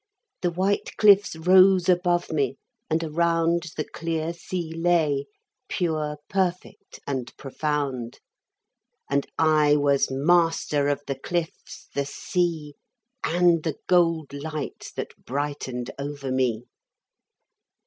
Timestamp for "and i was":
9.11-10.09